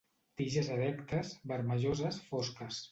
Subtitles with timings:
[0.41, 2.79] Tiges erectes, vermelloses fosques.